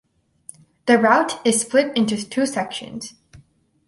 The 0.87 0.97
route 0.97 1.37
is 1.45 1.61
split 1.61 1.95
into 1.95 2.17
two 2.27 2.47
sections. 2.47 3.13